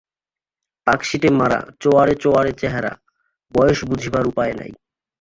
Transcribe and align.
পাকশিটে-মারা 0.87 1.59
চোয়াড়ে-চোয়াড়ে 1.79 2.51
চেহারা, 2.53 2.91
বয়স 3.53 3.79
বুঝিবার 3.85 4.23
উপায় 4.27 4.53
নাই। 4.53 4.71